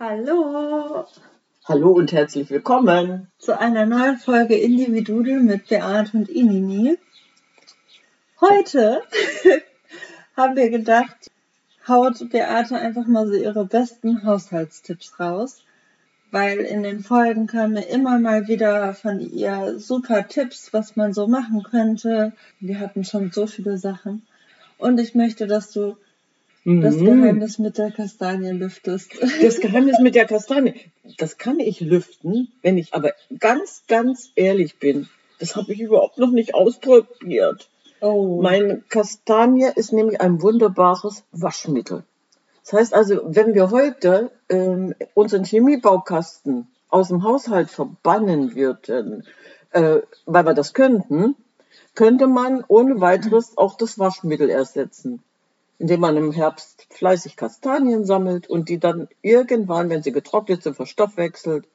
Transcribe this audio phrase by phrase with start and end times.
[0.00, 1.06] Hallo
[1.66, 3.28] Hallo und herzlich willkommen.
[3.38, 6.98] zu einer neuen Folge Individudel mit Beate und Inini.
[8.40, 9.02] Heute
[10.36, 11.30] haben wir gedacht,
[11.86, 15.62] haut Beate einfach mal so ihre besten Haushaltstipps raus,
[16.32, 21.28] weil in den Folgen kamen immer mal wieder von ihr super Tipps, was man so
[21.28, 22.32] machen könnte.
[22.58, 24.26] Wir hatten schon so viele Sachen.
[24.76, 25.96] Und ich möchte, dass du
[26.64, 27.04] das Mhm.
[27.04, 29.12] Geheimnis mit der Kastanie lüftest.
[29.42, 30.74] Das Geheimnis mit der Kastanie,
[31.18, 35.08] das kann ich lüften, wenn ich aber ganz, ganz ehrlich bin.
[35.38, 37.68] Das habe ich überhaupt noch nicht ausprobiert.
[38.00, 38.40] Oh.
[38.40, 42.04] Meine Kastanie ist nämlich ein wunderbares Waschmittel.
[42.62, 49.26] Das heißt also, wenn wir heute ähm, unseren Chemiebaukasten aus dem Haushalt verbannen würden,
[49.72, 51.36] äh, weil wir das könnten,
[51.94, 55.22] könnte man ohne weiteres auch das Waschmittel ersetzen,
[55.78, 60.76] indem man im Herbst fleißig Kastanien sammelt und die dann irgendwann, wenn sie getrocknet sind,
[60.76, 61.66] verstoffwechselt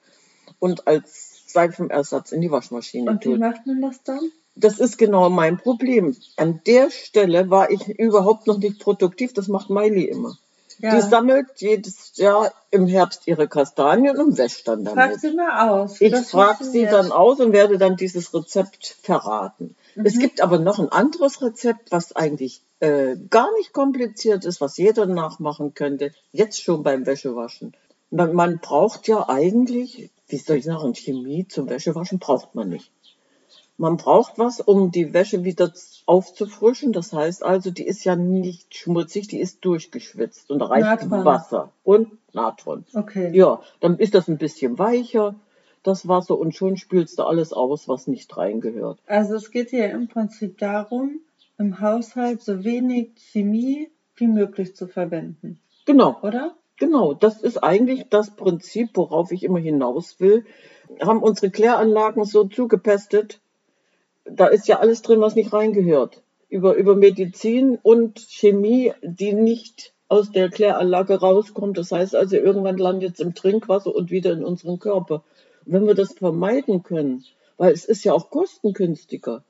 [0.59, 3.39] und als Seifenersatz in die Waschmaschine Und wie tut.
[3.39, 4.19] macht man das dann?
[4.55, 6.15] Das ist genau mein Problem.
[6.35, 9.33] An der Stelle war ich überhaupt noch nicht produktiv.
[9.33, 10.37] Das macht Miley immer.
[10.81, 15.19] Die sammelt jedes Jahr im Herbst ihre Kastanien und wäscht dann Frag damit.
[15.19, 15.99] sie mal aus.
[15.99, 16.93] Ich frage sie funktioniert.
[16.93, 19.75] dann aus und werde dann dieses Rezept verraten.
[20.03, 20.19] Es Mhm.
[20.19, 25.05] gibt aber noch ein anderes Rezept, was eigentlich äh, gar nicht kompliziert ist, was jeder
[25.05, 27.73] nachmachen könnte, jetzt schon beim Wäschewaschen.
[28.09, 32.91] Man, man braucht ja eigentlich, wie soll ich sagen, Chemie zum Wäschewaschen braucht man nicht.
[33.77, 35.71] Man braucht was, um die Wäsche wieder
[36.05, 36.91] aufzufrischen.
[36.91, 41.25] Das heißt also, die ist ja nicht schmutzig, die ist durchgeschwitzt und da reicht Natron.
[41.25, 42.83] Wasser und Natron.
[42.93, 43.31] Okay.
[43.33, 45.35] Ja, dann ist das ein bisschen weicher,
[45.89, 48.99] das Wasser, und schon spülst du alles aus, was nicht reingehört.
[49.07, 51.19] Also es geht hier im Prinzip darum,
[51.57, 56.55] im Haushalt so wenig Chemie wie möglich zu verwenden, Genau, oder?
[56.77, 57.13] genau.
[57.13, 60.45] Das ist eigentlich das Prinzip, worauf ich immer hinaus will.
[61.01, 63.39] Haben unsere Kläranlagen so zugepestet,
[64.25, 66.21] da ist ja alles drin, was nicht reingehört.
[66.49, 71.77] Über, über Medizin und Chemie, die nicht aus der Kläranlage rauskommt.
[71.77, 75.23] Das heißt also, irgendwann landet es im Trinkwasser und wieder in unserem Körper.
[75.65, 77.23] Und wenn wir das vermeiden können,
[77.57, 79.43] weil es ist ja auch kostengünstiger.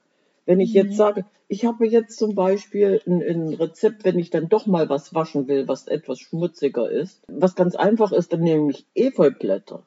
[0.46, 4.50] Wenn ich jetzt sage, ich habe jetzt zum Beispiel ein, ein Rezept, wenn ich dann
[4.50, 8.72] doch mal was waschen will, was etwas schmutziger ist, was ganz einfach ist, dann nehme
[8.72, 9.84] ich Efeublätter.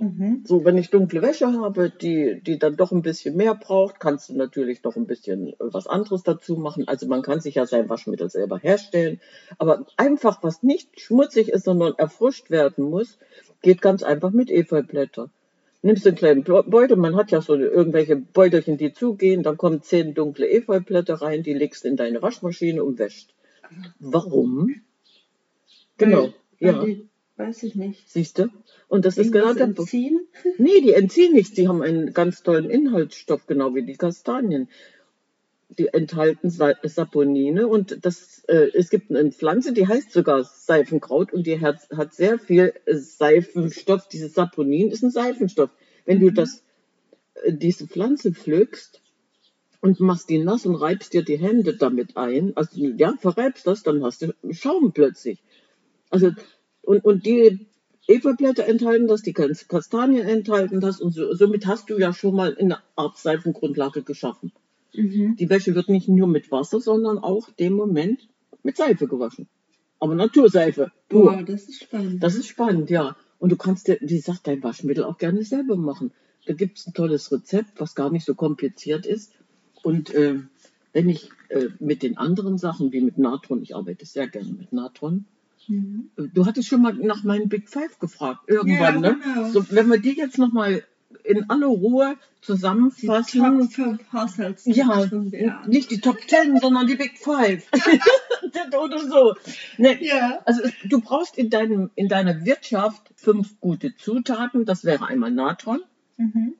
[0.00, 0.44] Mhm.
[0.46, 4.30] So, wenn ich dunkle Wäsche habe, die, die dann doch ein bisschen mehr braucht, kannst
[4.30, 6.88] du natürlich noch ein bisschen äh, was anderes dazu machen.
[6.88, 9.20] Also man kann sich ja sein Waschmittel selber herstellen.
[9.58, 13.18] Aber einfach, was nicht schmutzig ist, sondern erfrischt werden muss,
[13.60, 15.28] geht ganz einfach mit Efeublätter.
[15.82, 19.56] Nimmst du einen kleinen Beu- Beutel, man hat ja so irgendwelche Beutelchen, die zugehen, dann
[19.56, 23.34] kommen zehn dunkle Efeublätter rein, die legst in deine Waschmaschine und wäscht.
[23.98, 24.74] Warum?
[25.96, 28.08] Genau, Weil, weil ja, die, weiß ich nicht.
[28.08, 28.48] siehst du?
[28.88, 30.26] Und das ist genau Irgendwas der entziehen?
[30.58, 31.54] Nee, die entziehen nichts.
[31.54, 34.68] Die haben einen ganz tollen Inhaltsstoff, genau wie die Kastanien.
[35.78, 41.32] Die enthalten Sa Saponine und das, äh, es gibt eine Pflanze, die heißt sogar Seifenkraut
[41.32, 44.08] und die hat, hat sehr viel äh, Seifenstoff.
[44.08, 45.70] Dieses Saponin ist ein Seifenstoff.
[46.06, 46.64] Wenn du das,
[47.44, 49.00] äh, diese Pflanze pflückst
[49.80, 53.84] und machst die nass und reibst dir die Hände damit ein, also ja, verreibst das,
[53.84, 55.38] dann hast du Schaum plötzlich.
[56.10, 56.32] Also,
[56.82, 57.66] und, und die
[58.08, 62.34] Efeublätter enthalten das, die Kas- Kastanien enthalten das und so, somit hast du ja schon
[62.34, 64.52] mal eine Art Seifengrundlage geschaffen.
[64.94, 65.36] Mhm.
[65.36, 68.28] Die Wäsche wird nicht nur mit Wasser, sondern auch dem Moment
[68.62, 69.48] mit Seife gewaschen.
[69.98, 70.92] Aber Naturseife.
[71.08, 71.32] Pur.
[71.32, 72.22] Boah, das ist spannend.
[72.22, 73.16] Das ist spannend, ja.
[73.38, 76.12] Und du kannst dir, wie gesagt, dein Waschmittel auch gerne selber machen.
[76.46, 79.32] Da gibt es ein tolles Rezept, was gar nicht so kompliziert ist.
[79.82, 80.40] Und äh,
[80.92, 84.72] wenn ich äh, mit den anderen Sachen, wie mit Natron, ich arbeite sehr gerne mit
[84.72, 85.26] Natron,
[85.68, 86.10] mhm.
[86.16, 89.18] Du hattest schon mal nach meinen Big Five gefragt, irgendwann, Ja, ne?
[89.22, 89.50] genau.
[89.50, 90.82] So, wenn wir die jetzt nochmal
[91.24, 93.40] in aller Ruhe Die zusammenfassen.
[93.40, 95.68] Top 5 Haushaltstipps Ja, Beate.
[95.68, 97.66] nicht die Top Ten, sondern die Big Five.
[98.78, 99.34] Oder so.
[99.78, 100.40] Ne, Ja.
[100.44, 104.64] also es- du brauchst in, deinem, in deiner Wirtschaft fünf gute Zutaten.
[104.64, 105.80] Das wäre einmal Natron,
[106.16, 106.54] Mhm.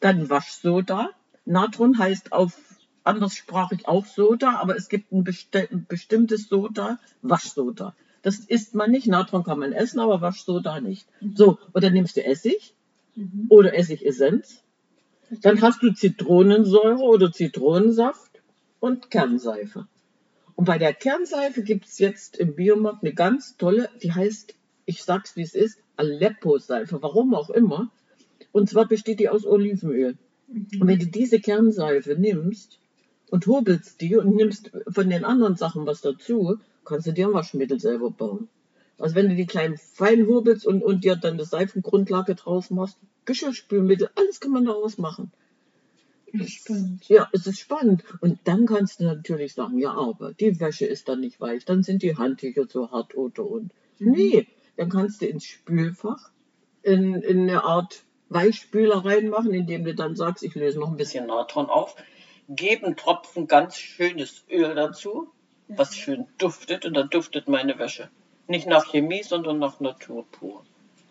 [0.00, 1.10] dann Waschsoda.
[1.44, 2.58] Natron heißt auf
[3.04, 7.94] anderssprachig auch Soda, aber es gibt ein, besti ein bestimmtes Soda, Waschsoda.
[8.22, 9.06] Das isst man nicht.
[9.06, 11.06] Natron kann man essen, aber Waschsoda nicht.
[11.34, 12.74] So, und dann nimmst du Essig
[13.16, 13.46] Mhm.
[13.48, 14.62] oder Essigessenz.
[15.42, 18.42] Dann hast du Zitronensäure oder Zitronensaft
[18.80, 19.86] und Kernseife.
[20.54, 25.02] Und bei der Kernseife gibt es jetzt im Biomarkt eine ganz tolle, die heißt, ich
[25.02, 27.90] sag's wie es ist, Aleppo-Seife, warum auch immer.
[28.52, 30.16] Und zwar besteht die aus Olivenöl.
[30.48, 32.78] Und wenn du diese Kernseife nimmst
[33.30, 37.34] und hobelst die und nimmst von den anderen Sachen was dazu, kannst du dir ein
[37.34, 38.48] Waschmittel selber bauen.
[38.98, 42.98] Also wenn du die kleinen fein hobelst und, und dir dann eine Seifengrundlage draus machst,
[43.24, 45.32] Geschirrspülmittel, alles kann man daraus machen.
[46.46, 47.08] Spannend.
[47.08, 48.04] Ja, es ist spannend.
[48.20, 51.82] Und dann kannst du natürlich sagen, ja, aber die Wäsche ist dann nicht weich, dann
[51.82, 53.72] sind die Handtücher so hart oder und.
[53.98, 54.12] Mhm.
[54.12, 54.46] Nee,
[54.76, 56.30] dann kannst du ins Spülfach
[56.82, 61.26] in, in eine Art Weichspüler reinmachen, indem du dann sagst, ich löse noch ein bisschen
[61.26, 61.94] Natron auf,
[62.48, 65.28] gebe einen Tropfen ganz schönes Öl dazu,
[65.68, 68.10] was schön duftet und dann duftet meine Wäsche.
[68.46, 70.62] Nicht nach Chemie, sondern nach Natur pur.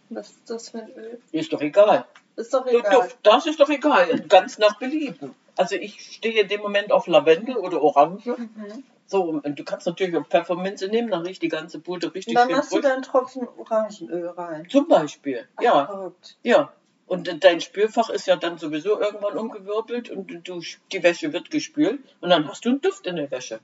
[0.09, 1.19] Was ist das für ein Öl?
[1.31, 2.05] Ist doch egal.
[2.35, 2.93] Ist doch Du, egal.
[2.93, 4.19] Duft, das ist doch egal.
[4.27, 5.33] Ganz nach Belieben.
[5.55, 8.25] Also ich stehe in dem Moment auf Lavendel oder Orange.
[8.37, 8.83] Mhm.
[9.05, 12.33] So, und du kannst natürlich auch Pfefferminze nehmen, dann riecht die ganze Bude Und richtig
[12.35, 12.85] dann schön machst du frisch.
[12.85, 14.67] da einen Tropfen Orangenöl rein.
[14.69, 15.47] Zum Beispiel.
[15.57, 16.37] Ach, Ja, Verrückt.
[16.43, 16.71] ja.
[17.05, 21.51] Und dein Spülfach ist ja dann sowieso irgendwann umgewirbelt und du, du, die Wäsche wird
[21.51, 23.59] gespült und dann hast du einen Duft in der Wäsche.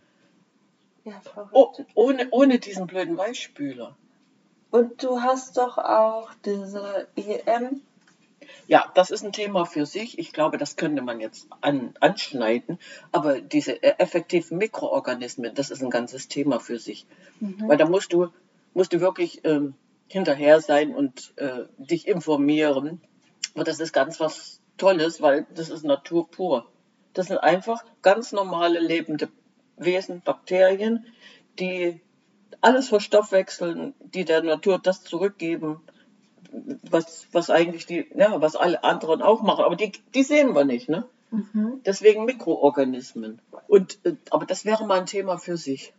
[1.09, 1.49] Ja.
[1.51, 3.95] Oh, ohne, ohne diesen blöden Weichspüler.
[4.71, 7.81] Und du hast doch auch diese EM.
[8.67, 10.19] Ja, das ist ein Thema für sich.
[10.19, 12.79] Ich glaube, das könnte man jetzt an, anschneiden.
[13.11, 17.05] Aber diese äh, effektiven Mikroorganismen, das ist ein ganzes Thema für sich.
[17.39, 17.67] Mhm.
[17.67, 18.27] Weil da musst du,
[18.73, 19.73] musst du wirklich ähm,
[20.07, 23.01] hinterher sein und äh, dich informieren.
[23.55, 26.67] Und das ist ganz was Tolles, weil das ist Natur pur.
[27.13, 29.29] Das sind einfach ganz normale lebende
[29.79, 31.05] Wesen, Bakterien,
[31.59, 31.99] die
[32.61, 35.81] alles verstoffwechseln, die der Natur das zurückgeben,
[36.89, 39.63] was, was eigentlich die, ja, was alle anderen auch machen.
[39.65, 41.05] Aber die, die sehen wir nicht, ne?
[41.31, 41.81] Mhm.
[41.85, 43.39] Deswegen Mikroorganismen.
[43.67, 45.93] Und, äh, aber das wäre mal ein Thema für sich.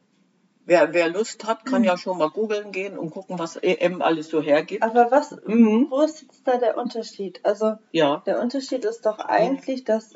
[0.67, 4.29] Wer, wer Lust hat, kann ja schon mal googeln gehen und gucken, was EM alles
[4.29, 4.83] so hergibt.
[4.83, 5.87] Aber was, Mhm.
[5.89, 7.41] wo ist jetzt da der Unterschied?
[7.45, 10.15] Also Ja, der Unterschied ist doch eigentlich, dass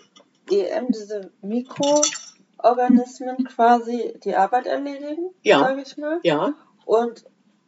[0.51, 1.31] EM diese
[2.57, 5.61] Mikroorganismen quasi die Arbeit erledigen, Ja.
[5.61, 6.21] sage ich mal.
[6.23, 6.55] ja.
[6.87, 7.25] Und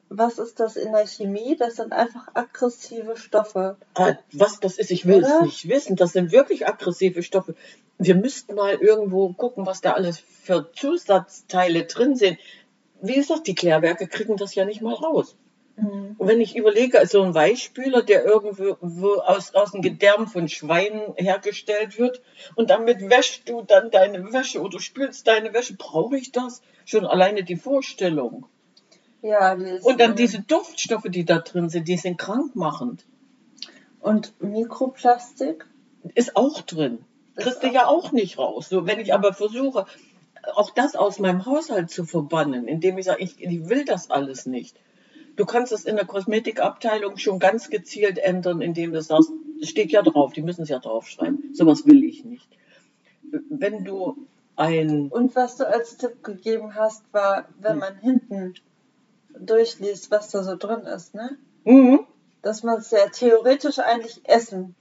[0.08, 1.56] was ist das in der Chemie?
[1.56, 3.76] Das sind einfach aggressive Stoffe.
[3.94, 5.42] Ah, Was das ist, ich will es Oder?
[5.42, 5.96] nicht wissen.
[5.96, 7.56] Das sind wirklich aggressive Stoffe.
[7.98, 12.38] Wir müssten mal irgendwo gucken, was da alles für Zusatzteile drin sind.
[13.02, 15.36] Wie gesagt, die Klärwerke kriegen das ja nicht mal raus.
[15.76, 16.16] Mhm.
[16.16, 20.48] Und wenn ich überlege, so ein Weichspüler, der irgendwo wo aus, aus dem Gedärm von
[20.48, 22.22] Schweinen hergestellt wird
[22.54, 26.62] und damit wäschst du dann deine Wäsche oder spülst deine Wäsche, brauche ich das?
[26.84, 28.46] Schon alleine die Vorstellung.
[29.22, 33.04] Ja, Und dann diese Duftstoffe, die da drin sind, die sind krankmachend.
[34.00, 35.66] Und Mikroplastik?
[36.14, 36.98] Ist auch drin.
[37.34, 38.68] Ist Kriegst du ja auch nicht raus.
[38.68, 39.86] So, wenn ich aber versuche,
[40.54, 44.46] auch das aus meinem Haushalt zu verbannen, indem ich sage, ich, ich will das alles
[44.46, 44.76] nicht.
[45.36, 49.30] Du kannst es in der Kosmetikabteilung schon ganz gezielt ändern, indem du sagst,
[49.62, 51.54] steht ja drauf, die müssen es ja draufschreiben.
[51.54, 52.48] Sowas will ich nicht.
[53.50, 57.78] Wenn du ein, Und was du als Tipp gegeben hast, war, wenn Hm.
[57.80, 58.54] man hinten
[59.38, 61.36] durchliest, was da so drin ist, ne?
[61.64, 62.06] Mhm,
[62.42, 64.74] Dass man es ja theoretisch eigentlich essen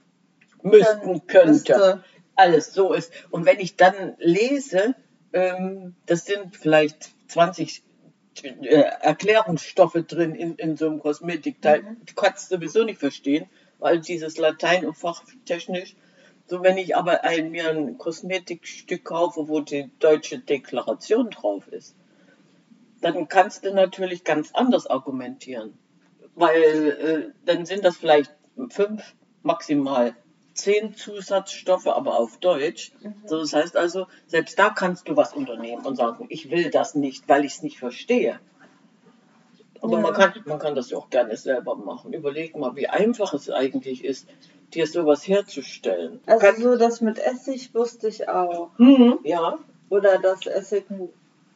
[0.62, 1.48] müssten, könnte.
[1.50, 2.04] müsste.
[2.36, 3.12] alles so ist.
[3.30, 4.94] Und wenn ich dann lese,
[5.32, 7.82] ähm, das sind vielleicht 20 äh,
[8.44, 11.96] Erklärungsstoffe drin in, in so einem Kosmetikteil, Mhm.
[12.06, 13.46] du kannst sowieso nicht verstehen,
[13.78, 15.96] weil dieses Latein und fachtechnisch.
[16.46, 21.96] So, wenn ich aber ein, mir ein Kosmetikstück kaufe, wo die deutsche Deklaration drauf ist,
[23.00, 25.76] dann kannst du natürlich ganz anders argumentieren.
[26.34, 28.32] Weil äh, dann sind das vielleicht
[28.68, 30.14] fünf, maximal
[30.56, 32.92] zehn Zusatzstoffe, aber auf Deutsch.
[33.26, 36.94] So, das heißt also, selbst da kannst du was unternehmen und sagen, ich will das
[36.94, 38.40] nicht, weil ich es nicht verstehe.
[39.82, 40.00] Aber Ja.
[40.00, 42.12] man, kann, man kann das ja auch gerne selber machen.
[42.12, 44.26] Überleg mal, wie einfach es eigentlich ist,
[44.74, 46.20] dir sowas herzustellen.
[46.26, 48.70] Also kannst- so das mit Essig wusste ich auch.
[48.78, 49.58] Mhm, ja,
[49.88, 51.08] Oder dass Essig ein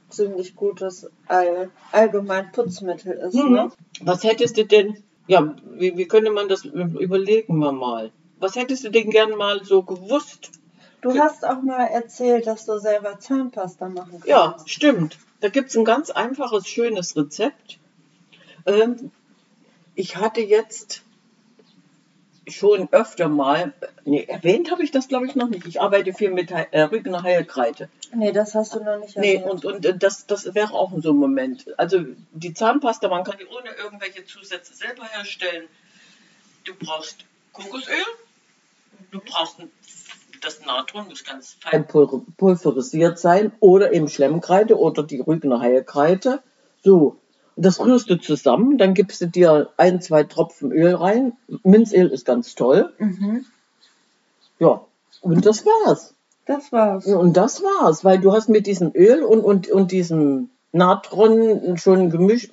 [0.09, 3.53] ziemlich gutes all, allgemein Putzmittel ist, Mhm.
[3.53, 3.71] ne?
[4.03, 8.13] Was hättest du denn, ja, wie, wie könnte man das, überlegen wir mal.
[8.41, 10.51] Was hättest du denn gern mal so gewusst?
[11.03, 14.27] Du hast auch mal erzählt, dass du selber Zahnpasta machen kannst.
[14.27, 15.17] Ja, stimmt.
[15.41, 17.79] Da gibt es ein ganz einfaches, schönes Rezept.
[18.67, 19.11] Ähm,
[19.95, 21.03] ich hatte jetzt
[22.49, 23.73] schon öfter mal,
[24.05, 25.67] nee, erwähnt habe ich das glaube ich noch nicht.
[25.67, 27.89] Ich arbeite viel mit He- äh, Rügener Heilkreide.
[28.15, 29.51] Nee, das hast du noch nicht Nee, erwähnt.
[29.51, 31.67] und, und äh, das, das wäre auch so ein Moment.
[31.79, 35.69] Also die Zahnpasta, man kann die ohne irgendwelche Zusätze selber herstellen.
[36.65, 37.95] Du brauchst Kokosöl,
[39.11, 39.71] du brauchst ein,
[40.43, 46.43] das Natron, muss ganz fein pul- pulverisiert sein, oder eben Schlemmkreide oder die Rügener Heilkreide.
[46.83, 47.17] So,
[47.57, 51.33] das rührst du zusammen, dann gibst du dir ein, zwei Tropfen Öl rein.
[51.63, 52.93] Minzöl ist ganz toll.
[52.99, 53.45] Mhm.
[54.59, 54.85] Ja,
[55.21, 56.15] und das war's.
[56.47, 57.07] Das war's.
[57.07, 62.11] Und das war's, weil du hast mit diesem Öl und, und, und diesem Natron schon
[62.11, 62.53] gemischt,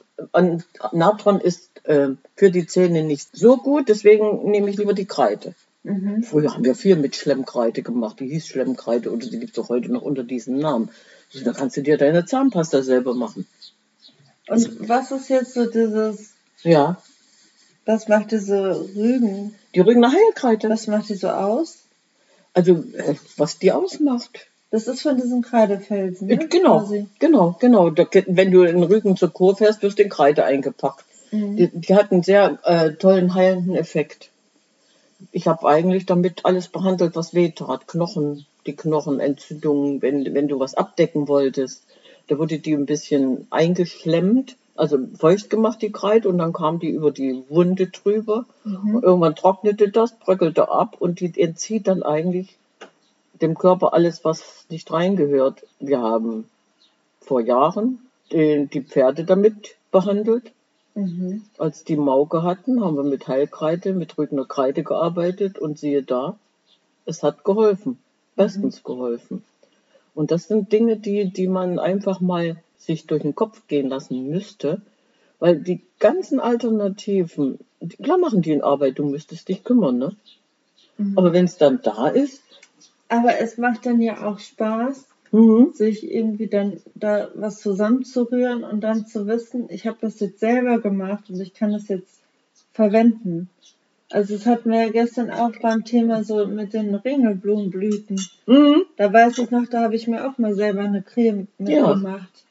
[0.92, 5.54] Natron ist äh, für die Zähne nicht so gut, deswegen nehme ich lieber die Kreide.
[5.88, 6.24] Mhm.
[6.24, 8.20] Früher haben wir viel mit Schlemmkreide gemacht.
[8.20, 10.90] Die hieß Schlemmkreide oder die gibt es auch heute noch unter diesem Namen.
[11.34, 13.48] Also, da kannst du dir deine Zahnpasta selber machen.
[14.48, 16.32] Und was ist jetzt so dieses,
[16.64, 17.02] Ja,
[17.86, 20.70] was macht diese Rügen, die Rügener Heilkreide.
[20.70, 21.78] was macht die so aus?
[22.54, 24.48] Also, äh, was die ausmacht.
[24.72, 26.38] Das ist von diesem Kreidefelsen, ne?
[26.50, 27.08] Genau, Quasi.
[27.20, 27.92] genau, genau.
[27.96, 31.06] Wenn du in Rügen zur Kur fährst, wirst du in Kreide eingepackt.
[31.32, 31.56] Mhm.
[31.56, 34.30] Die, die hat einen sehr äh, tollen heilenden Effekt.
[35.32, 37.88] Ich habe eigentlich damit alles behandelt, was weh tat.
[37.88, 41.84] Knochen, die Knochenentzündungen, wenn, wenn du was abdecken wolltest.
[42.28, 46.90] Da wurde die ein bisschen eingeschlemmt, also feucht gemacht, die Kreide, und dann kam die
[46.90, 48.46] über die Wunde drüber.
[48.64, 49.00] Mhm.
[49.02, 52.58] Irgendwann trocknete das, bröckelte ab und die entzieht dann eigentlich
[53.42, 55.64] dem Körper alles, was nicht reingehört.
[55.80, 56.50] Wir haben
[57.22, 58.00] vor Jahren
[58.32, 60.52] die, die Pferde damit behandelt.
[60.98, 61.44] Mhm.
[61.60, 66.38] Als die Mauke hatten, haben wir mit Heilkreide, mit Rügener Kreide gearbeitet und siehe da,
[67.06, 68.00] es hat geholfen.
[68.36, 69.44] Bestens geholfen.
[70.16, 74.30] Und das sind Dinge, die, die man einfach mal sich durch den Kopf gehen lassen
[74.30, 74.82] müsste,
[75.40, 77.60] weil die ganzen Alternativen,
[78.02, 80.16] klar machen die in Arbeit, du müsstest dich kümmern, ne?
[80.98, 81.18] Mhm.
[81.18, 82.42] Aber wenn es dann da ist,
[83.10, 88.82] Aber es macht dann ja auch Spaß, mhm, sich irgendwie dann da was zusammenzurühren und
[88.82, 92.20] dann zu wissen, ich habe das jetzt selber gemacht und ich kann das jetzt
[92.74, 93.50] verwenden.
[94.10, 98.20] Also es hatten wir ja gestern auch beim Thema so mit den Ringelblumenblüten.
[98.46, 101.94] mhm, Da weiß ich noch, da habe ich mir auch mal selber eine Creme Ja.
[101.94, 102.44] mitgemacht.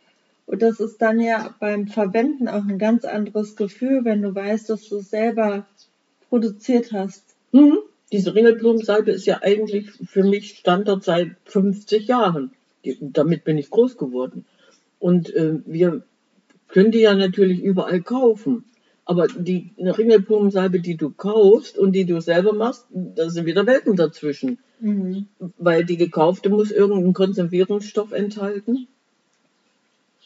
[0.47, 4.71] Und das ist dann ja beim Verwenden auch ein ganz anderes Gefühl, wenn du weißt,
[4.71, 5.67] dass du es selber
[6.29, 7.25] produziert hast.
[7.53, 7.79] mhm.
[8.13, 12.53] Diese Ringelblumensalbe ist ja eigentlich für mich Standard seit 50 Jahren.
[13.01, 14.45] Damit bin ich groß geworden.
[14.99, 16.03] Und äh, wir
[16.69, 18.65] können die ja natürlich überall kaufen.
[19.05, 23.95] Aber die Ringelblumensalbe, die du kaufst und die du selber machst, da sind wieder Welten
[23.95, 24.59] dazwischen.
[24.81, 25.27] Mhm.
[25.59, 28.89] Weil die gekaufte muss irgendeinen Konservierungsstoff enthalten,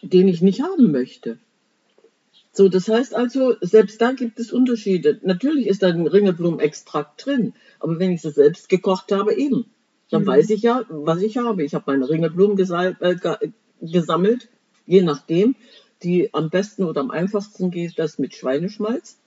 [0.02, 1.38] den ich nicht haben möchte.
[2.52, 5.21] So, das heißt also, selbst da gibt es Unterschiede.
[5.23, 9.67] Natürlich ist da ein Ringelblumenextrakt drin, aber wenn ich sie selbst gekocht habe, eben,
[10.11, 10.26] dann Mhm.
[10.26, 11.62] weiß ich ja, was ich habe.
[11.64, 13.50] Ich habe meine Ringelblumen äh, ge-
[13.81, 14.49] gesammelt,
[14.87, 15.55] je nachdem.
[16.02, 19.19] Die am besten oder am einfachsten geht das mit Schweineschmalz.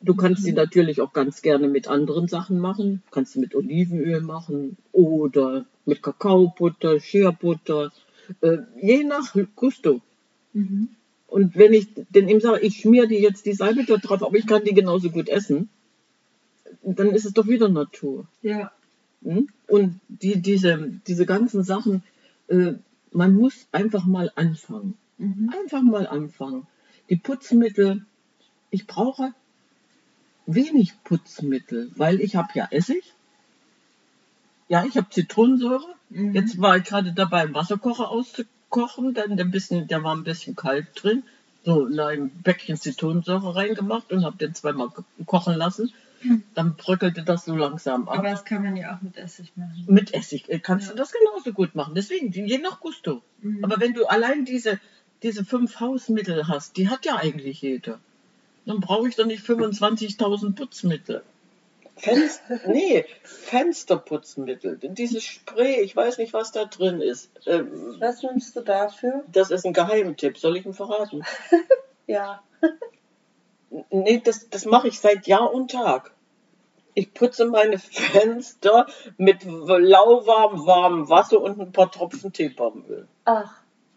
[0.00, 3.02] Du kannst sie natürlich auch ganz gerne mit anderen Sachen machen.
[3.06, 7.90] Du kannst sie mit Olivenöl machen oder mit Kakaobutter, Shea-Butter,
[8.42, 10.00] äh, je nach Gusto.
[10.52, 10.90] Mhm.
[11.26, 14.36] Und wenn ich denn ihm sage, ich schmier die jetzt die Salbe da drauf, aber
[14.36, 15.68] ich kann die genauso gut essen,
[16.82, 18.26] dann ist es doch wieder Natur.
[18.42, 18.70] Ja.
[19.22, 19.48] Hm?
[19.68, 22.02] Und die, diese, diese ganzen Sachen,
[22.48, 22.74] äh,
[23.12, 24.94] man muss einfach mal anfangen.
[25.18, 25.52] Mhm.
[25.62, 26.66] Einfach mal anfangen.
[27.10, 28.04] Die Putzmittel,
[28.70, 29.34] ich brauche
[30.46, 33.02] wenig Putzmittel, weil ich habe ja Essig.
[34.68, 35.94] Ja, ich habe Zitronensäure.
[36.10, 36.34] Mhm.
[36.34, 40.56] Jetzt war ich gerade dabei, einen Wasserkocher auszukochen, dann ein bisschen, der war ein bisschen
[40.56, 41.24] kalt drin.
[41.64, 45.92] So in ein Päckchen Zitronensäure reingemacht und habe den zweimal ko- kochen lassen.
[46.22, 46.42] Mhm.
[46.54, 48.18] Dann bröckelte das so langsam ab.
[48.18, 49.84] Aber das kann man ja auch mit Essig machen.
[49.88, 50.92] Mit Essig äh, kannst Ja.
[50.92, 51.94] du das genauso gut machen.
[51.94, 53.22] Deswegen, je nach Gusto.
[53.40, 53.64] Mhm.
[53.64, 54.78] Aber wenn du allein diese,
[55.22, 57.98] diese fünf Hausmittel hast, die hat ja eigentlich jeder.
[58.66, 61.22] Dann brauche ich doch nicht 25.000 Putzmittel.
[61.96, 64.78] Fenster, nee, Fensterputzmittel.
[64.82, 67.30] Dieses Spray, ich weiß nicht, was da drin ist.
[67.46, 69.24] Ähm, Was nimmst du dafür?
[69.32, 71.22] das ist ein Geheimtipp, soll ich ihn verraten?
[72.06, 72.42] Ja.
[73.90, 76.12] Nee, das, das mache ich seit Jahr und Tag.
[76.94, 77.78] Ich putze meine
[78.12, 83.06] Fenster mit lauwarm, warmem Wasser und ein paar Tropfen Teebaumöl.
[83.24, 83.54] Ach,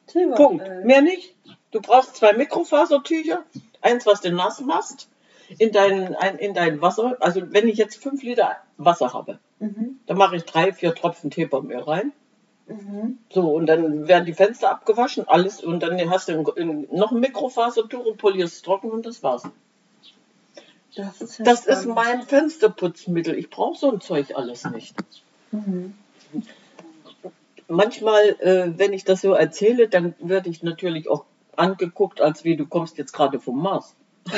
[0.07, 0.35] Thema.
[0.35, 0.67] Punkt.
[0.83, 1.35] Mehr nicht.
[1.71, 3.43] Du brauchst zwei Mikrofasertücher,
[3.81, 5.09] eins, was du nass machst,
[5.57, 7.17] in dein, ein, in dein Wasser.
[7.19, 9.99] Also wenn ich jetzt fünf Liter Wasser habe, Mhm.
[10.07, 12.11] dann mache ich drei, vier Tropfen Teebaumöl rein.
[12.67, 13.19] Mhm.
[13.29, 16.33] So, und dann werden die Fenster abgewaschen, alles, und dann hast du
[16.91, 19.43] noch ein Mikrofasertuch und polierst es trocken und das war's.
[20.95, 23.37] Das ist, ja Das ist mein Fensterputzmittel.
[23.37, 24.95] Ich brauche so ein Zeug alles nicht.
[25.51, 25.95] Mhm.
[27.67, 32.55] Manchmal, äh, wenn ich das so erzähle, dann werde ich natürlich auch angeguckt, als wie
[32.55, 33.95] du kommst jetzt gerade vom Mars.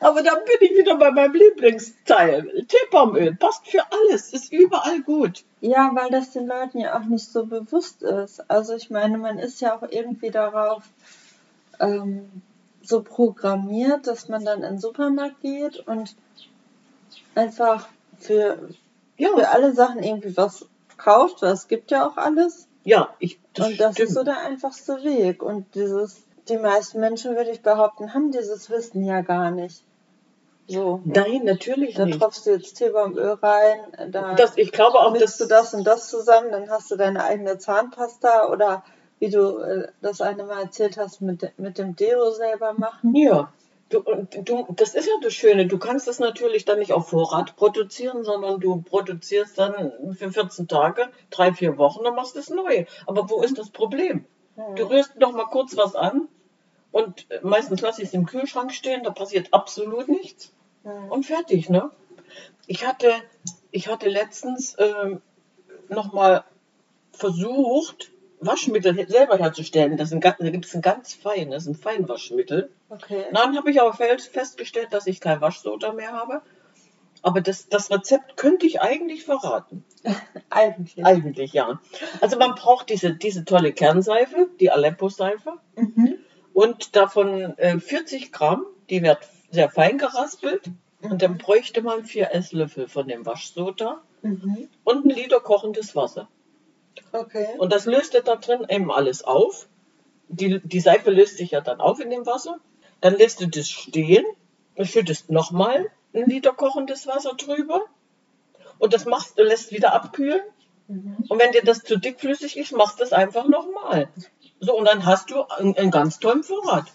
[0.00, 2.66] Aber dann bin ich wieder bei meinem Lieblingsteil.
[2.68, 5.44] Teebaumöl passt für alles, ist überall gut.
[5.60, 8.50] Ja, weil das den Leuten ja auch nicht so bewusst ist.
[8.50, 10.82] Also ich meine, man ist ja auch irgendwie darauf
[11.80, 12.42] ähm,
[12.86, 16.14] so programmiert, dass man dann in den Supermarkt geht und
[17.34, 17.88] einfach
[18.18, 18.68] für,
[19.16, 22.68] Ja, für alle Sachen irgendwie was kauft, weil es gibt ja auch alles.
[22.84, 24.08] ja, ich, das und das stimmt.
[24.08, 25.42] ist so der einfachste Weg.
[25.42, 29.82] Und dieses die meisten Menschen, würde ich behaupten, haben dieses Wissen ja gar nicht.
[30.66, 31.00] So.
[31.04, 32.18] Nein, natürlich Da nicht.
[32.20, 36.08] tropfst du jetzt Teebaumöl rein, da Das, ich glaube auch, dass du das und das
[36.08, 38.82] zusammen, dann hast du deine eigene Zahnpasta oder
[39.24, 43.16] wie du äh, das eine Mal erzählt hast, mit, mit dem Deo selber machen.
[43.16, 43.52] Ja.
[43.88, 44.02] Du,
[44.42, 45.66] du, das ist ja das Schöne.
[45.66, 50.68] Du kannst das natürlich dann nicht auf Vorrat produzieren, sondern du produzierst dann für 14
[50.68, 52.84] Tage, drei, vier Wochen, dann machst du es neu.
[53.06, 54.26] Aber wo ist das Problem?
[54.76, 56.28] Du rührst noch mal kurz was an
[56.92, 60.52] und äh, meistens lasse ich es im Kühlschrank stehen, da passiert absolut nichts
[60.84, 61.10] Mhm.
[61.10, 61.90] und fertig, ne?
[62.66, 63.10] Ich hatte,
[63.70, 65.22] ich hatte letztens ähm,
[65.88, 66.44] noch mal
[67.12, 68.10] versucht,
[68.40, 69.96] Waschmittel selber herzustellen.
[69.96, 72.70] Das ga- da gibt es ein ganz feines, ein Feinwaschmittel.
[72.90, 73.24] Okay.
[73.32, 76.42] Dann habe ich aber festgestellt, dass ich kein Waschsoda mehr habe.
[77.22, 79.82] Aber das, das Rezept könnte ich eigentlich verraten.
[80.50, 81.04] Eigentlich.
[81.06, 81.80] Eigentlich ja.
[82.20, 85.54] Also man braucht diese, diese tolle Kernseife, die Aleppo-Seife.
[85.76, 86.16] Mhm.
[86.52, 89.18] Und davon äh, 40 Gramm, die wird
[89.50, 90.70] sehr fein geraspelt.
[91.00, 94.68] Und dann bräuchte man vier Esslöffel von dem Waschsoda Mhm.
[94.84, 96.28] und ein Liter kochendes Wasser.
[97.12, 97.48] Okay.
[97.58, 99.68] Und das löst da drin eben alles auf.
[100.28, 102.58] Die, die Seife löst sich ja dann auf in dem Wasser.
[103.00, 104.24] Dann lässt du das stehen
[104.82, 107.82] schüttest nochmal ein Liter kochendes Wasser drüber.
[108.78, 110.42] Und das machst du, lässt wieder abkühlen.
[110.88, 111.16] Mhm.
[111.28, 114.08] Und wenn dir das zu dickflüssig ist, machst du es einfach nochmal.
[114.60, 116.86] So, und dann hast du einen, einen ganz tollen Vorrat.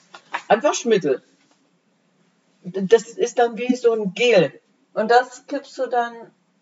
[0.48, 1.24] Ein Waschmittel.
[2.64, 4.60] Das ist dann wie so ein Gel.
[4.94, 6.14] Und das kippst du dann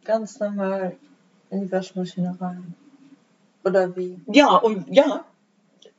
[0.03, 0.97] ganz normal
[1.49, 2.75] in die Waschmaschine rein.
[3.67, 4.19] Oder wie?
[4.31, 5.25] Ja, und ja,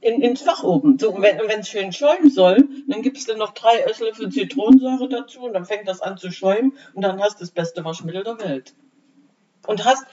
[0.01, 0.99] in, ins Fach oben.
[0.99, 5.41] So, und wenn es schön schäumen soll, dann gibst du noch drei Esslöffel Zitronensäure dazu
[5.41, 8.39] und dann fängt das an zu schäumen und dann hast du das beste Waschmittel der
[8.39, 8.75] Welt.
[9.67, 10.05] Und hast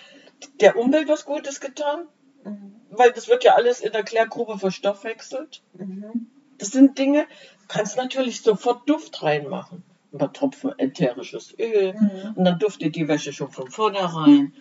[0.60, 2.04] der Umwelt was Gutes getan,
[2.44, 2.76] Mhm.
[2.92, 5.62] weil das wird ja alles in der Klärgrube verstoffwechselt.
[5.74, 6.28] Mhm.
[6.60, 7.26] Das sind Dinge,
[7.68, 9.84] kannst natürlich sofort Duft reinmachen.
[10.14, 12.34] Ein paar Tropfen ätherisches Öl Mhm.
[12.36, 14.54] und dann duftet die Wäsche schon von vornherein.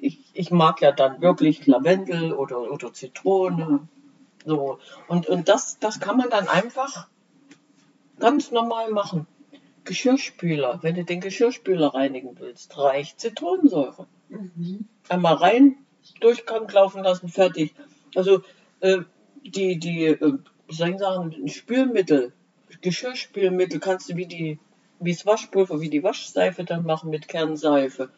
[0.00, 3.88] Ich, ich mag ja dann wirklich Lavendel oder, oder Zitrone.
[4.44, 4.78] So.
[5.08, 7.08] Und, und das, das kann man dann einfach
[8.18, 9.26] ganz normal machen.
[9.84, 14.06] Geschirrspüler, wenn du den Geschirrspüler reinigen willst, reicht Zitronensäure.
[14.28, 14.86] Mhm.
[15.08, 15.76] Einmal rein,
[16.20, 17.74] Durchgang laufen lassen, fertig.
[18.14, 18.42] Also
[18.80, 18.98] äh,
[19.44, 22.32] die, die, äh, soll ich sagen, Spülmittel,
[22.82, 24.58] Geschirrspülmittel kannst du wie die,
[25.00, 28.10] wie das Waschpulver, wie die Waschseife dann machen mit Kernseife.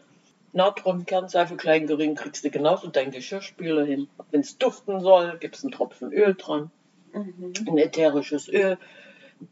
[0.53, 4.09] Natron, Kernseife, klein, gering, kriegst du genauso deinen Geschirrspüler hin.
[4.31, 6.71] Wenn es duften soll, gibst einen Tropfen Öl dran,
[7.13, 7.53] Mhm.
[7.69, 8.79] ein ätherisches Öl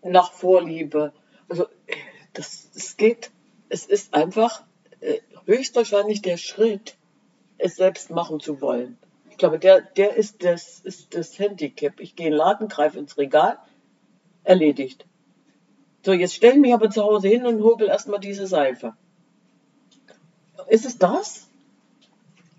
[0.02, 1.12] nach Vorliebe.
[1.48, 1.94] Also äh,
[2.32, 3.30] das, das geht.
[3.68, 4.62] Es ist einfach
[5.00, 6.96] äh, höchstwahrscheinlich der Schritt,
[7.58, 8.98] es selbst machen zu wollen.
[9.30, 12.00] Ich glaube, der, der ist, das, ist das Handicap.
[12.00, 13.58] Ich gehe in den Laden, greife ins Regal,
[14.44, 15.06] erledigt.
[16.04, 18.94] So, jetzt stelle ich mich aber zu Hause hin und hobel erstmal diese Seife.
[20.70, 21.48] Ist es das,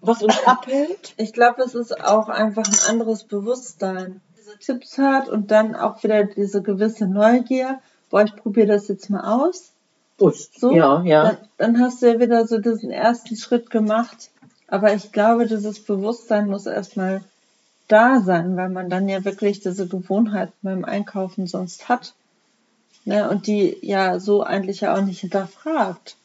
[0.02, 1.14] was uns abhält?
[1.18, 4.22] Ich glaube, es ist auch einfach ein anderes Bewusstsein.
[4.38, 7.80] Diese Tipps hat und dann auch wieder diese gewisse Neugier.
[8.10, 9.72] Boah, ich probiere das jetzt mal aus.
[10.18, 10.60] Bust.
[10.60, 11.24] So, Ja, ja.
[11.24, 14.30] Dann, dann hast du ja wieder so diesen ersten Schritt gemacht.
[14.68, 17.24] Aber ich glaube, dieses Bewusstsein muss erstmal
[17.88, 22.14] da sein, weil man dann ja wirklich diese Gewohnheit beim Einkaufen sonst hat.
[23.06, 23.30] Ne?
[23.30, 26.18] Und die ja so eigentlich ja auch nicht hinterfragt.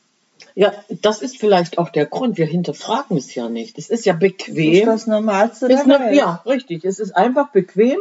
[0.54, 0.72] Ja,
[1.02, 2.38] das ist vielleicht auch der Grund.
[2.38, 3.78] Wir hinterfragen es ja nicht.
[3.78, 4.86] Es ist ja Das ist bequem.
[4.86, 6.16] das Normalste Ist der ne, Welt.
[6.16, 6.84] ja, richtig.
[6.84, 7.98] Es ist einfach bequem.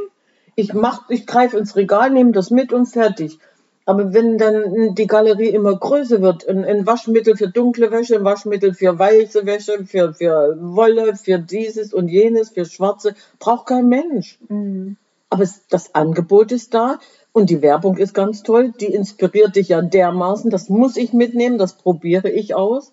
[0.56, 3.40] Ich mach, ich greife ins Regal, nehme das mit und fertig.
[3.86, 8.24] Aber wenn dann die Galerie immer größer wird, ein, ein Waschmittel für dunkle Wäsche, ein
[8.24, 13.88] Waschmittel für weiße Wäsche, für, für Wolle, für dieses und jenes, für schwarze, braucht kein
[13.88, 14.40] Mensch.
[14.50, 14.98] Mhm.
[15.30, 17.00] Aber es, das Angebot ist da
[17.34, 18.74] und die Werbung ist ganz toll.
[18.80, 20.50] Die inspiriert dich ja dermaßen.
[20.50, 22.92] Das muss ich mitnehmen, das probiere ich aus.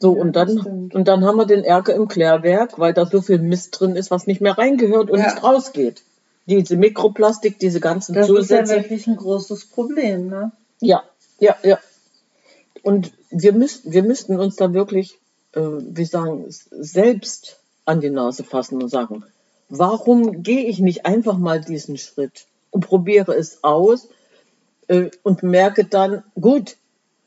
[0.00, 3.06] So, Ja, und das dann, und dann haben wir den Ärger im Klärwerk, weil da
[3.06, 5.26] so viel Mist drin ist, was nicht mehr reingehört und Ja.
[5.26, 6.02] nicht rausgeht.
[6.46, 8.74] Diese Mikroplastik, diese ganzen Das ist ja Zusätze.
[8.76, 10.52] wirklich ein großes Problem, ne?
[10.80, 11.02] Ja,
[11.38, 11.78] ja, ja.
[12.82, 15.18] Und wir müssten, wir müssten uns da wirklich,
[15.52, 19.24] äh, wie sagen, selbst an die Nase fassen und sagen,
[19.78, 24.08] warum gehe ich nicht einfach mal diesen Schritt und probiere es aus
[24.88, 26.76] äh, und merke dann, gut,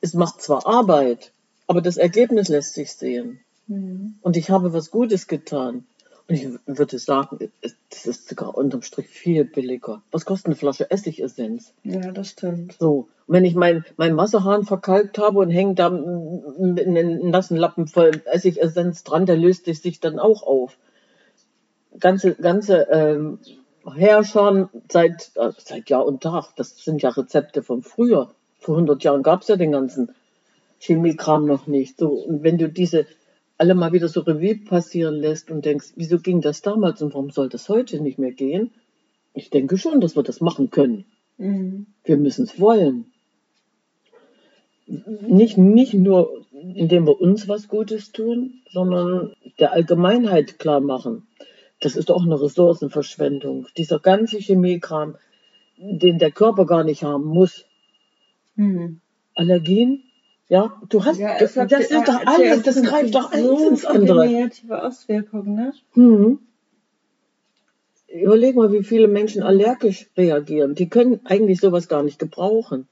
[0.01, 1.31] es macht zwar Arbeit,
[1.67, 3.39] aber das Ergebnis lässt sich sehen.
[3.67, 4.15] Mhm.
[4.21, 5.85] Und ich habe was Gutes getan.
[6.29, 10.01] Und ich würde sagen, es- das ist sogar unterm Strich viel billiger.
[10.11, 11.71] Was kostet eine Flasche Essigessenz?
[11.83, 12.75] Ja, das stimmt.
[12.79, 17.55] So, und wenn ich mein, mein Wasserhahn verkalkt habe und hänge da mit einen nassen
[17.57, 20.77] Lappen voll Essigessenz dran, der löst sich dann auch auf.
[21.99, 23.39] Ganze, ganze ähm,
[23.95, 26.55] Herrschern seit, äh, seit Jahr und Tag.
[26.55, 28.31] Das sind ja Rezepte von früher.
[28.59, 30.11] Vor 100 Jahren gab es ja den ganzen
[30.79, 31.97] Chemiekram noch nicht.
[31.97, 33.05] So, und wenn du diese
[33.57, 37.31] alle mal wieder so Revue passieren lässt und denkst, wieso ging das damals und warum
[37.31, 38.71] soll das heute nicht mehr gehen?
[39.33, 41.05] Ich denke schon, dass wir das machen können.
[41.37, 41.87] Mhm.
[42.03, 43.11] Wir müssen es wollen.
[44.85, 51.27] Nicht, nicht nur, indem wir uns was Gutes tun, sondern der Allgemeinheit klar machen.
[51.79, 53.67] Das ist auch eine Ressourcenverschwendung.
[53.77, 55.15] Dieser ganze Chemiekram,
[55.77, 57.65] den der Körper gar nicht haben muss.
[58.55, 58.99] Mhm.
[59.35, 60.03] Allergien,
[60.49, 63.69] ja, du hast, Ja, das, hat- das ist doch hat alles, das greift doch so
[63.69, 64.25] ins andere.
[64.27, 65.73] negative Auswirkungen, ne?
[65.93, 66.39] Mhm.
[68.07, 70.75] Überleg mal, wie viele Menschen allergisch reagieren.
[70.75, 72.87] Die können eigentlich sowas gar nicht gebrauchen.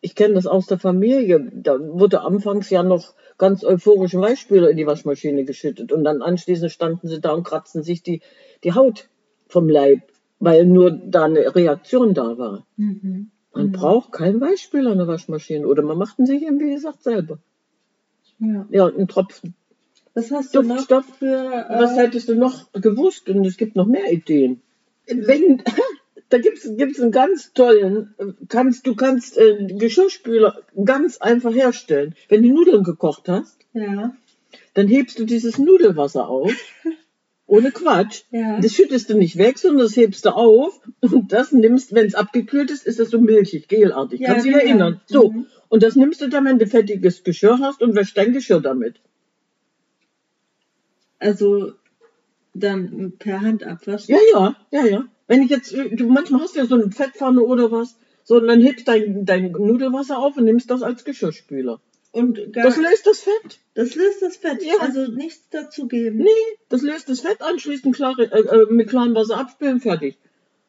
[0.00, 1.50] Ich kenne das aus der Familie.
[1.54, 6.70] Da wurde anfangs ja noch ganz euphorische Weichspüler in die Waschmaschine geschüttet und dann anschließend
[6.70, 8.20] standen sie da und kratzten sich die,
[8.64, 9.08] die Haut
[9.48, 10.00] vom Leib,
[10.38, 12.66] weil nur da eine Reaktion da war.
[12.76, 13.30] Mhm.
[13.54, 13.72] Man Mhm.
[13.72, 17.38] braucht keinen Weichspüler in der Waschmaschine oder man macht ihn sich eben, wie gesagt, selber.
[18.38, 18.66] Ja.
[18.70, 19.54] Ja, einen Tropfen
[20.14, 21.04] Was hast du noch Duftstoff.
[21.18, 21.26] für...
[21.68, 23.28] Äh, Was hättest du noch gewusst?
[23.28, 24.62] Und es gibt noch mehr Ideen.
[25.06, 25.62] Wenn,
[26.32, 28.14] da gibt es einen ganz tollen,
[28.48, 32.14] kannst, du kannst äh, Geschirrspüler ganz einfach herstellen.
[32.28, 34.14] Wenn du Nudeln gekocht hast, ja,
[34.74, 36.52] dann hebst du dieses Nudelwasser auf.
[37.46, 38.22] Ohne Quatsch.
[38.30, 38.60] ja.
[38.60, 42.14] Das schüttest du nicht weg, sondern das hebst du auf und das nimmst, wenn es
[42.14, 44.20] abgekühlt ist, ist das so milchig, gelartig.
[44.20, 44.64] Ja, Kannst dich genau.
[44.64, 45.00] erinnern.
[45.04, 45.30] So.
[45.30, 45.46] Mhm.
[45.68, 49.00] Und das nimmst du dann, wenn du fettiges Geschirr hast und wäschst dein Geschirr damit.
[51.18, 51.72] Also
[52.54, 54.14] dann per Hand abwaschen.
[54.14, 55.04] Ja, ja, ja, ja.
[55.26, 58.46] Wenn ich jetzt, du manchmal hast du ja so eine Fettpfanne oder was, so, und
[58.46, 61.80] dann hebst dein, dein Nudelwasser auf und nimmst das als Geschirrspüler.
[62.12, 63.58] Und gar, Das löst das Fett.
[63.74, 64.62] das löst das Fett.
[64.62, 64.74] Ja.
[64.80, 66.18] Also nichts dazugeben.
[66.18, 66.28] Nee,
[66.68, 70.18] das löst das Fett anschließend klare, äh, äh, mit klarem Wasser abspülen, fertig.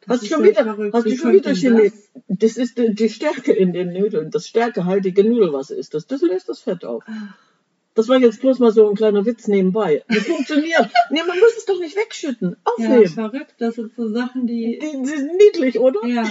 [0.01, 0.93] Das Hast ist schon wieder, verrückt.
[0.93, 1.91] hast du schon wieder Chemie.
[1.91, 2.11] das?
[2.27, 6.07] Das ist die, die Stärke in den Nudeln, das stärkehaltige Nudelwasser ist das.
[6.07, 7.03] Das löst das Fett auf.
[7.07, 7.35] Ach,
[7.95, 10.03] Das war jetzt bloß mal so ein kleiner Witz nebenbei.
[10.07, 10.89] Das funktioniert.
[11.11, 12.55] nee, man muss es doch nicht wegschütten.
[12.77, 13.07] ja, Aufheben.
[13.07, 13.55] verrückt.
[13.59, 14.79] Das sind so Sachen, die...
[14.79, 16.05] die, die sind niedlich, oder?
[16.07, 16.25] Ja.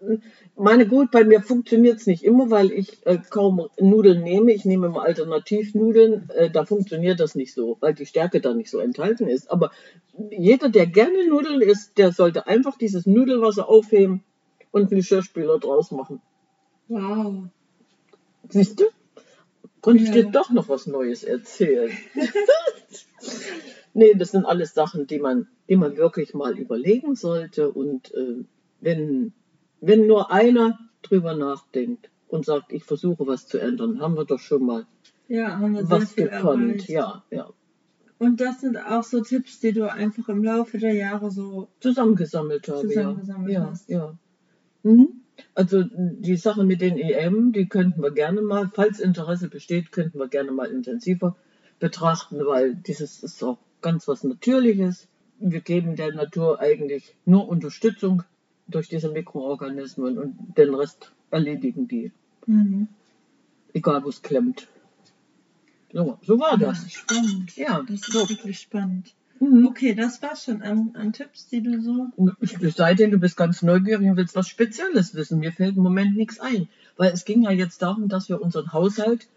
[0.56, 4.52] Meine gut, bei mir funktioniert es nicht immer, weil ich äh, kaum Nudeln nehme.
[4.52, 6.30] Ich nehme immer Alternativnudeln.
[6.34, 9.50] Äh, da funktioniert das nicht so, weil die Stärke da nicht so enthalten ist.
[9.50, 9.70] Aber
[10.30, 14.22] jeder, der gerne Nudeln isst, der sollte einfach dieses Nudelwasser aufheben
[14.70, 16.20] und einen Geschirrspüler draus machen.
[16.88, 17.44] Wow.
[18.48, 18.84] Siehst du?
[19.80, 21.90] Konnte ich dir doch noch was Neues erzählen.
[23.94, 27.70] nee, das sind alles Sachen, die man, die man wirklich mal überlegen sollte.
[27.70, 28.44] Und äh,
[28.80, 29.32] wenn,
[29.80, 34.38] wenn nur einer drüber nachdenkt und sagt, ich versuche was zu ändern, haben wir doch
[34.38, 34.86] schon mal
[35.28, 36.72] Ja, haben wir was gekonnt.
[36.72, 36.88] erreicht.
[36.88, 37.48] Ja, ja.
[38.18, 41.68] Und das sind auch so Tipps, die du einfach im Laufe der Jahre so...
[41.80, 42.86] Zusammengesammelt habe.
[42.86, 43.70] Zusammengesammelt ja.
[43.70, 43.88] hast.
[43.88, 44.18] Ja, ja.
[44.82, 45.22] Mhm.
[45.54, 50.18] Also die Sache mit den EM, die könnten wir gerne mal, falls Interesse besteht, könnten
[50.18, 51.36] wir gerne mal intensiver
[51.78, 55.08] betrachten, weil dieses ist auch ganz was Natürliches.
[55.38, 58.22] Wir geben der Natur eigentlich nur Unterstützung
[58.68, 62.12] durch diese Mikroorganismen und den Rest erledigen die,
[62.46, 62.88] Mhm.
[63.72, 64.68] egal wo es klemmt.
[65.92, 66.82] So, so war das.
[66.84, 67.56] Ja, spannend.
[67.56, 68.28] Ja, Das ist so.
[68.28, 69.14] wirklich spannend.
[69.40, 69.66] Mhm.
[69.66, 72.08] Okay, das war's schon an, an Tipps, die du so...
[72.40, 75.38] Es sei denn, du bist ganz neugierig und willst was Spezielles wissen.
[75.40, 76.68] Mir fällt im Moment nichts ein.
[76.96, 79.28] Weil es ging ja jetzt darum, dass wir unseren Haushalt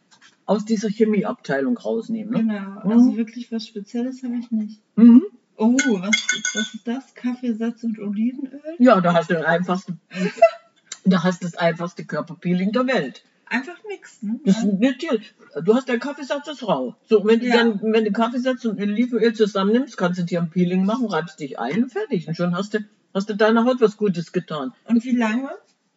[0.46, 2.34] aus dieser Chemieabteilung rausnehmen.
[2.34, 2.40] Ne?
[2.40, 3.18] Genau, also Mhm.
[3.18, 4.82] wirklich was Spezielles habe ich nicht.
[4.98, 5.24] Mhm.
[5.56, 7.14] Oh, was, was ist das?
[7.14, 8.60] Kaffeesatz und Olivenöl?
[8.80, 10.00] Ja, da hast du den einfachsten,
[11.06, 13.24] da hast du das einfachste Körperpeeling der Welt.
[13.54, 14.42] Einfach mixen.
[14.46, 15.34] Das ist natürlich.
[15.64, 16.96] Du hast deinen Kaffeesatz ist rau.
[17.08, 17.58] So, wenn du Ja.
[17.58, 21.60] dann, wenn du Kaffeesatz und Olivenöl zusammennimmst, kannst du dir ein Peeling machen, reibst dich
[21.60, 22.28] ein und fertig.
[22.28, 22.80] Und schon hast du,
[23.14, 24.74] hast du deiner Haut was Gutes getan.
[24.86, 25.50] Und wie lange?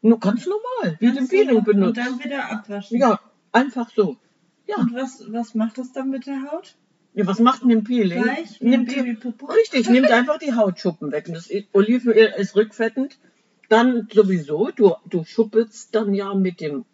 [0.02, 1.58] Nur ganz normal, wie Ganz Peeling normal.
[1.58, 1.98] Und benutzt.
[1.98, 2.98] dann wieder abwaschen.
[2.98, 3.20] Ja,
[3.52, 4.16] einfach so.
[4.66, 4.76] Ja.
[4.76, 6.74] Und was, was macht das dann mit der Haut?
[7.14, 8.22] Ja, was macht denn ein Peeling?
[8.22, 11.28] Gleich Nimmt die, richtig, nimmt einfach die Hautschuppen weg.
[11.28, 13.16] Und das Olivenöl ist rückfettend.
[13.70, 16.84] Dann sowieso, du, du schuppelst dann ja mit dem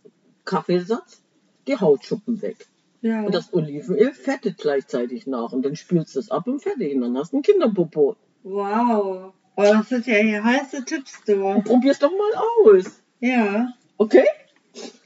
[0.45, 1.23] Kaffeesatz
[1.67, 2.67] die Hautschuppen weg.
[3.01, 3.23] Ja.
[3.23, 5.53] Und das Olivenöl fettet gleichzeitig nach.
[5.53, 6.95] Und dann spülst du es ab und fertig.
[6.95, 8.17] Und dann hast du ein Kinderpopo.
[8.43, 9.33] wow.
[9.55, 11.61] Oh, das sind ja hier heiße Tipps, du.
[11.63, 13.03] Probier's doch mal aus.
[13.21, 14.25] Ja, Okay?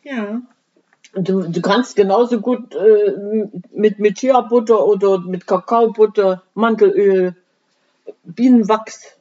[0.04, 0.40] ja.
[1.14, 7.34] Du, du kannst genauso gut äh, mit, mit Chia-Butter oder mit Kakaobutter, Mandelöl,
[8.24, 9.18] Bienenwachs,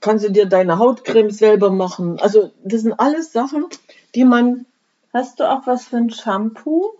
[0.00, 2.18] kannst du dir deine Hautcreme selber machen.
[2.20, 3.66] Also das sind alles Sachen,
[4.14, 4.66] die man...
[5.16, 6.92] Hast du auch was für ein Shampoo?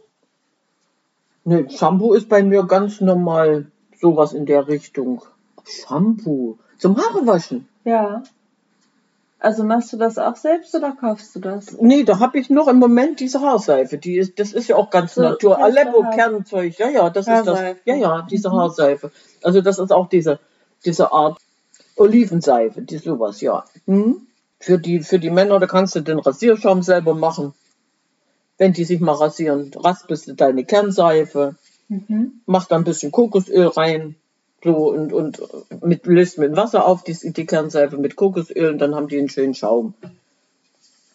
[1.45, 3.67] Ne, Shampoo ist bei mir ganz normal
[4.01, 5.21] sowas in der Richtung.
[5.67, 6.57] Shampoo.
[6.79, 7.69] Zum Haare waschen.
[7.85, 8.23] Ja.
[9.39, 11.77] Also machst du das auch selbst oder kaufst du das?
[11.79, 13.99] Nee, da habe ich noch im Moment diese Haarseife.
[13.99, 15.63] Die ist, das ist ja auch ganz So, Natur.
[15.63, 16.79] Aleppo Kernzeug.
[16.79, 17.49] Ja, ja, das ist das.
[17.49, 17.81] Haarseife.
[17.85, 18.51] Ja, ja, diese.
[18.51, 19.13] Haarseife.
[19.43, 20.39] Also das ist auch diese,
[20.87, 21.37] diese Art
[21.97, 23.67] Olivenseife, die sowas, ja.
[23.85, 24.27] Hm?
[24.59, 27.53] Für die, für die Männer, da kannst du den Rasierschaum selber machen.
[28.59, 31.57] Wenn die sich mal rasieren, raspelst du deine Kernseife,
[31.89, 32.41] Mhm.
[32.47, 34.17] mach da ein bisschen Kokosöl rein.
[34.65, 35.41] So und, und
[35.83, 39.29] mit, löst mit Wasser auf, die, die Kernseife mit Kokosöl und dann haben die einen
[39.29, 39.95] schönen Schaum.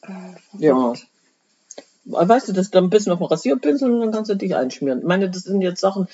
[0.01, 0.93] Ah, Ja.
[2.05, 4.55] Weißt du, das ist dann ein bisschen auf den Rasierpinsel und dann kannst du dich
[4.55, 4.99] einschmieren.
[4.99, 6.07] Ich meine, das sind jetzt Sachen,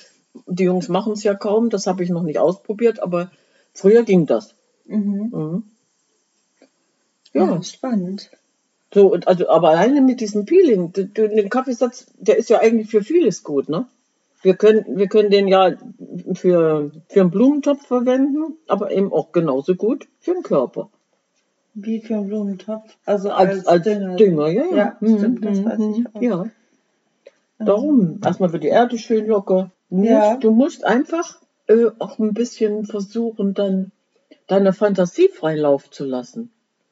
[0.46, 3.30] die Jungs machen es ja kaum, das habe ich noch nicht ausprobiert, aber
[3.74, 4.54] früher ging das.
[4.86, 5.30] Mhm.
[5.32, 5.62] Mhm.
[7.32, 7.44] Ja.
[7.46, 8.30] Ja, spannend.
[8.92, 12.60] So, und also, aber alleine mit diesem Peeling, du, du, den Kaffeesatz, der ist ja
[12.60, 13.86] eigentlich für vieles gut, ne?
[14.40, 15.72] Wir können, wir können den ja
[16.34, 20.90] für, für einen Blumentopf verwenden, aber eben auch genauso gut für den Körper.
[21.74, 22.96] Wie für einen Blumentopf.
[23.04, 24.48] Also Als, als Dünger.
[24.48, 24.76] ja, ja.
[24.76, 26.22] Ja, Mhm, stimmt, das mhm, weiß ich auch.
[26.22, 26.46] Ja.
[27.58, 29.70] Darum, erstmal wird die Erde schön locker.
[29.90, 30.30] Du, Ja.
[30.30, 33.90] musst, du musst einfach äh, auch ein bisschen versuchen, dann
[34.46, 36.50] deine Fantasie freien Lauf zu lassen.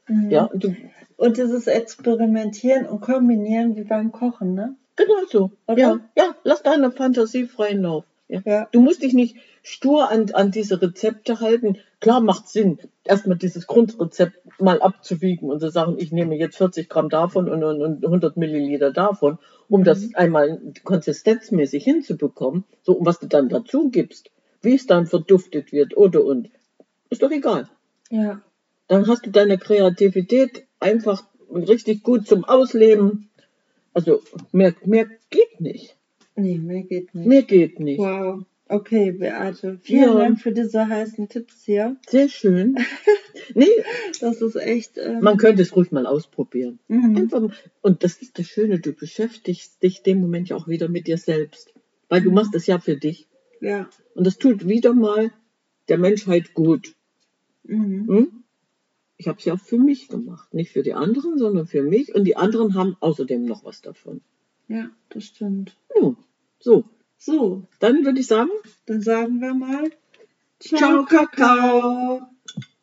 [0.09, 0.31] Mhm.
[0.31, 0.75] Ja, du,
[1.17, 4.77] Und dieses Experimentieren und Kombinieren wie beim Kochen, ne?
[4.97, 5.51] genau so.
[5.67, 5.79] Oder?
[5.79, 8.05] Ja, ja, lass deine Fantasie freien Lauf.
[8.29, 8.41] Ja.
[8.45, 8.69] Ja.
[8.73, 11.79] Du musst dich nicht stur an, an diese Rezepte halten.
[12.01, 16.89] Klar macht Sinn, erstmal dieses Grundrezept mal abzuwiegen und zu sagen, ich nehme jetzt 40
[16.89, 19.39] Gramm davon und, und, und 100 Milliliter davon,
[19.69, 22.65] um das einmal konsistenzmäßig hinzubekommen.
[22.83, 26.51] So, und was du dann dazu gibst, wie es dann verduftet wird oder und,
[27.11, 27.69] ist doch egal.
[28.11, 28.41] Ja.
[28.89, 33.29] Dann hast du deine Kreativität einfach richtig gut zum Ausleben.
[33.95, 34.23] Also
[34.53, 35.97] mehr, mehr geht nicht.
[36.37, 37.27] Nee, mehr geht nicht.
[37.27, 37.99] Mehr geht nicht.
[37.99, 38.45] Wow.
[38.69, 39.79] Okay, Beate.
[39.83, 40.15] Vielen Ja.
[40.19, 41.97] Dank für diese heißen Tipps hier.
[42.09, 42.77] Sehr schön.
[43.55, 43.69] Nee,
[44.21, 44.99] Das ist echt.
[44.99, 46.79] Ähm, man könnte es ruhig mal ausprobieren.
[46.89, 47.17] mhm.
[47.17, 47.43] Einfach,
[47.83, 51.17] und das ist das Schöne, du beschäftigst dich dem Moment ja auch wieder mit dir
[51.19, 51.73] selbst.
[52.09, 53.29] Weil du machst es ja für dich.
[53.61, 53.89] Ja.
[54.15, 55.31] Und das tut wieder mal
[55.89, 56.95] der Menschheit gut.
[57.65, 58.07] Mhm.
[58.09, 58.43] Hm?
[59.19, 60.53] Ich habe es ja auch für mich gemacht.
[60.53, 62.15] Nicht für die anderen, sondern für mich.
[62.15, 64.21] Und die anderen haben außerdem noch was davon.
[64.69, 65.77] Ja, das stimmt.
[65.95, 66.15] Ja,
[66.59, 66.85] so,
[67.19, 68.51] So, dann würde ich sagen,
[68.85, 69.91] dann sagen wir mal.
[70.61, 72.36] Ciao, Kakao.